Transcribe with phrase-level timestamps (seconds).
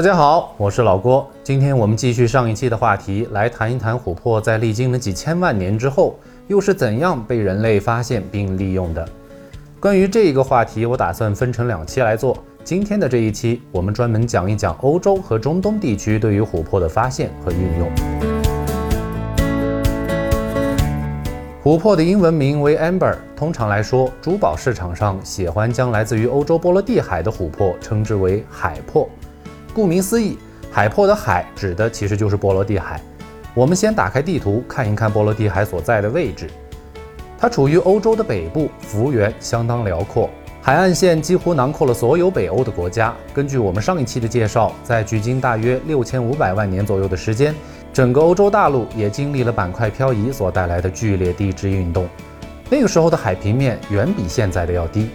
[0.00, 1.28] 大家好，我是老郭。
[1.42, 9.06] 今天我们继续上一期的话题，来谈一谈琥珀在历经了几千万年之后，又是怎样被人类发现并利用的。
[9.78, 12.34] 关于这一个话题，我打算分成两期来做。
[12.64, 17.90] 今天的这一期，我们专门讲一讲欧洲和中东地区对于琥珀的发现和运用。
[21.62, 29.06] 琥珀的英文名为 amber，通常来说，珠宝市场上喜欢将来自于欧洲波罗的海的琥珀称之为海珀。
[29.72, 30.36] 顾名思义，
[30.70, 33.00] 海珀的海指的其实就是波罗的海。
[33.54, 36.48] 我们先打开地图看一看波罗的海所在的位置，
[37.38, 40.30] 它处于欧洲的北部，幅员相当辽阔，
[40.62, 43.14] 海岸线几乎囊括了所有北欧的国家。
[43.34, 47.54] 根据我们上一期的介绍，在距今大约六千五百万年左右的时间，
[47.92, 52.08] 整个欧洲大陆也经历了板块漂移所带来的剧烈地质运动。
[52.68, 55.10] 那个时候的海平面远比现在的要低，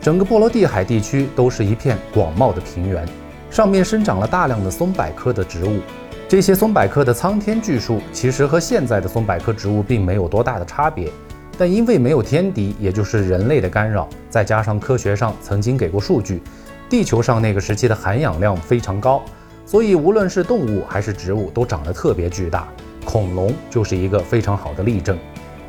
[0.00, 3.04] 整个波罗的海地区都是一片广袤的平原。
[3.52, 5.80] 上面生长了大量的松柏科的植物，
[6.26, 11.12] 这些松柏科的苍天巨树其实和现在的松柏科植物并没有多大的差别，
[11.58, 16.42] 但因为没有天敌，也就是人类的干扰，再加上科学上曾经给过数据，
[16.88, 19.20] 地球上那个时期的含氧量非常高，
[19.66, 22.66] 所以无论是动物还是植物都长得特别巨大，
[23.04, 25.18] 恐龙就是一个非常好的例证。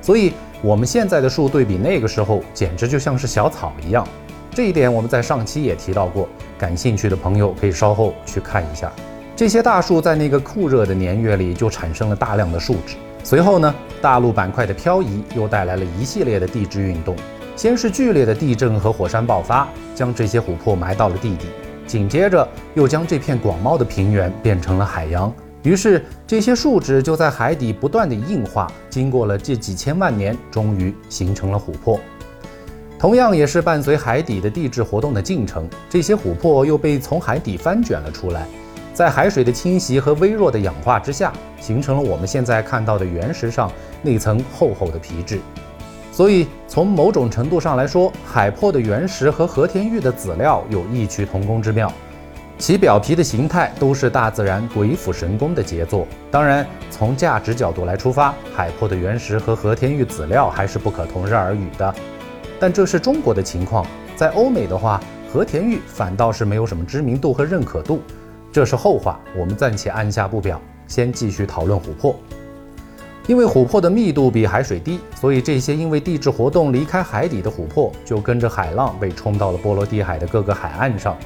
[0.00, 4.08] 所以我们现在的树对比那个时候，简直就像是小草一样。
[4.56, 6.26] 这一点我们在上期也提到过，
[6.56, 8.90] 感兴趣的朋友可以稍后去看一下。
[9.36, 17.14] 这些大树在那个酷热的年月里就产生了大量的树脂，随后呢，大陆板块的漂移又带来了一系列的地质运动。
[17.54, 21.48] 先是剧烈的地震和火山爆发，将这些琥珀埋到了地底，
[21.86, 25.30] 紧接着又将这片广袤的平原变成了海洋。
[25.64, 32.00] 于是这些树脂就在海底不断的硬化，经过了这几千万年，终于形成了琥珀。
[32.98, 38.46] 同样也是伴随海底的地质活动的进程，这些琥珀又被从海底翻卷了出来，
[38.94, 41.30] 在海水的侵袭和微弱的氧化之下，
[41.60, 45.38] 形成了我们现在看到的原石上那层厚厚的皮质。
[46.10, 51.92] 所以从某种程度上来说，海珀的原石和和田玉的籽料有异曲同工之妙，
[52.56, 56.06] 其表皮的形态都是大自然鬼斧神工的杰作。
[56.30, 61.94] 当然，从价值角度来出发，海珀的原石和和田玉籽料还是不可同日而语的。
[62.58, 65.00] 但这是中国的情况，在欧美的话，
[65.32, 68.00] 和田玉反倒是没有什么知名度和认可度，
[68.52, 72.16] 这是后话，我们暂且按下不表，先继续讨论琥珀。
[73.26, 81.16] 因为琥珀的密度比海水低，所以这些因为地质活动离开海底的琥珀，就跟着海浪被冲到了波罗的海的各个海岸上，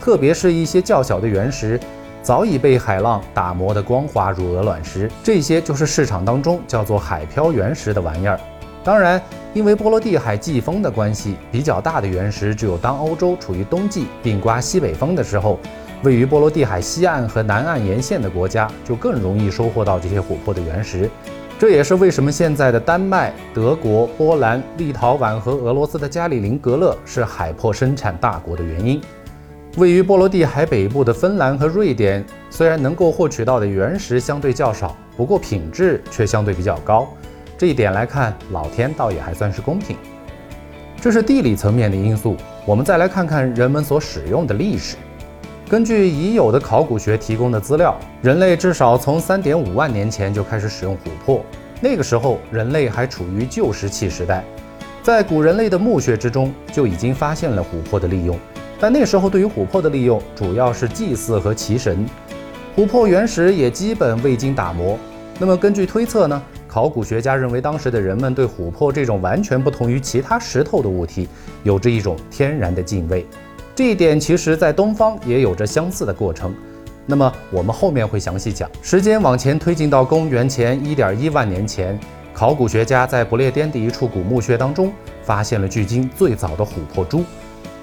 [0.00, 1.78] 特别是一些较小的原石，
[2.22, 8.40] 早已被海浪打磨得光滑如鹅卵石，这些就是市场当中叫做海漂原石的玩意儿。
[8.82, 9.20] 当然，
[9.54, 15.58] 因为波罗的海季风的关系，比较大的原石只有当欧洲处于冬季并刮西北风的时候，
[16.02, 21.08] 位于波罗的海西岸和南岸沿线的国家就更容易收获到这些琥珀的原石。
[21.58, 29.00] 这也是为什么现在的丹麦、德国、波兰、立陶宛和俄罗斯的加里宁格勒是海珀生产大国的原因。
[29.76, 37.06] 位于波罗的海北部的芬兰和瑞典，虽然能够获取到的原石相对较少，不过品质却相对比较高。
[37.62, 39.96] 这一点来看，老天倒也还算是公平。
[41.00, 42.36] 这是地理层面的因素。
[42.66, 44.96] 我们再来看看人们所使用的历史。
[45.68, 51.40] 根据已有的考古学提供的资料，人类至少从3.5万年前就开始使用琥珀。
[51.80, 54.42] 那个时候，人类还处于旧石器时代，
[55.00, 58.36] 在古人类的墓穴之中就已经发现了琥珀的利用。
[58.80, 62.04] 但那时候对于琥珀的利用主要是祭祀和祈神，
[62.76, 64.98] 琥珀原石也基本未经打磨。
[65.38, 66.42] 那么根据推测呢？
[66.72, 71.28] 考古学家认为，当时的人们对琥珀这种完全不同于其他石头的物体，
[71.64, 73.26] 有着一种天然的敬畏。
[73.74, 76.54] 这一点其实，在东方也有着相似的过程。
[77.04, 78.70] 那么，我们后面会详细讲。
[78.80, 82.00] 时间往前推进到公元前一点一万年前，
[82.32, 84.90] 考古学家在不列颠的一处古墓穴当中，
[85.22, 87.22] 发现了距今最早的琥珀珠，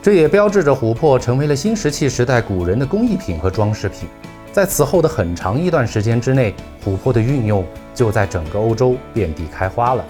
[0.00, 4.08] 这也标志着琥珀成为了新石器时代古人的工艺品和装饰品。
[4.56, 7.62] 在此后的很长一段时间之内，琥珀的运用。
[7.94, 10.02] 就在整个欧洲遍地开花了，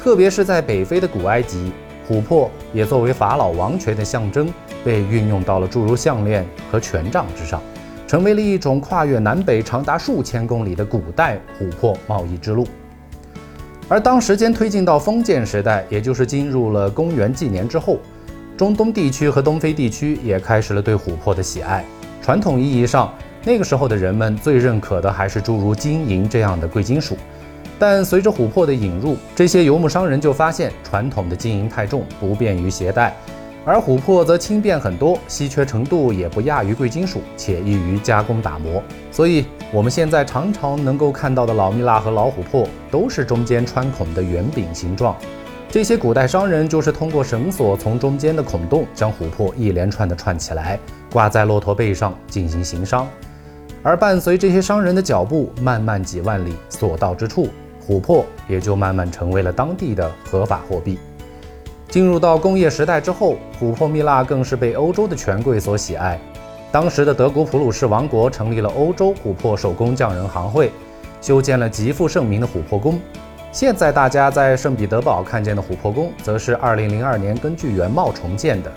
[0.00, 1.70] 特别是在北非的古埃及，
[2.08, 4.52] 琥珀也作为法老王权的象征，
[4.84, 7.62] 被运用到了诸如项链和权杖之上，
[8.04, 12.66] 成为了一种跨越南北长达数千公里的古代琥珀贸易之路。
[13.88, 18.00] 而当时间推进到封建时代，也就是进入了公元纪年之后，
[18.56, 21.84] 中东地区和东非地区也开始了对琥珀的喜爱。
[22.20, 23.12] 传统意义上，
[23.44, 27.16] 那个时候的人们最认可的还是诸如金银这样的贵金属，
[27.78, 33.16] 但随着琥珀的引入，这些游牧商人就发现传统的金银太重，不便于携带，
[33.64, 38.82] 而琥珀则轻便很多，稀缺程度也不亚于贵金属，且易于加工打磨。
[39.10, 45.16] 所以，我们现在常常能够看到的老蜜蜡和老琥珀，都是中间穿孔的圆饼形状。
[45.70, 50.78] 这些古代商人就是通过绳索从中间的孔洞将琥珀一连串的串起来，
[51.12, 53.06] 挂在骆驼背上进行行商。
[53.82, 57.48] 而伴随这些商人的脚步慢慢几万里，所到之处，
[57.86, 60.98] 琥珀也就慢慢成为了当地的合法货币。
[61.88, 66.20] 进入到工业时代之后，琥珀蜜蜡更是被欧洲的权贵所喜爱。
[66.70, 70.70] 当时的德国普鲁士王国成立了欧洲琥珀手工匠人行会，
[71.22, 73.00] 修建了极负盛名的琥珀宫。
[73.50, 78.70] 现在大家在圣彼得堡看见的琥珀宫，则是2002年根据原貌重建的。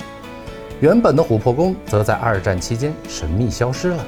[0.79, 4.05] 原本的琥珀宫则在二战期间神秘消失了。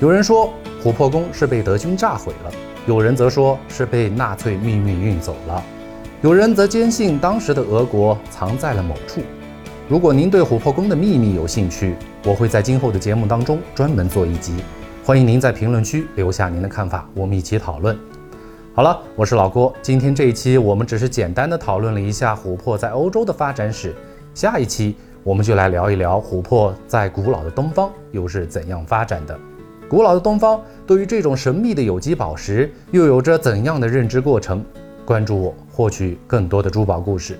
[0.00, 0.52] 有人说
[0.82, 2.50] 琥珀宫是被德军炸毁了，
[2.84, 5.62] 有人则说是被纳粹秘密运走了。
[6.20, 9.22] 有人则坚信当时的俄国藏在了某处。
[9.88, 11.94] 如果您对琥珀宫的秘密有兴趣，
[12.24, 14.56] 我会在今后的节目当中专门做一集。
[15.04, 17.96] 欢迎您在评论区留下您的看法，我们一起讨论。
[18.74, 19.72] 好了，我是老郭。
[19.80, 23.94] 今天这一期我们只是简单的讨论了一下琥珀在欧洲的发展史，
[24.34, 29.38] 下一期我们就来聊一聊琥珀在古老的东方又是怎样发展的。
[29.94, 34.60] 古老的东方对于这种神秘的有机宝石又有着怎样的认知过程？
[35.04, 37.38] 关注我，获取更多的珠宝故事。